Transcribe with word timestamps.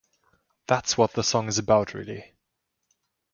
That's 0.65 0.97
what 0.97 1.13
the 1.13 1.21
song 1.21 1.47
is 1.47 1.59
about 1.59 1.93
really. 1.93 2.33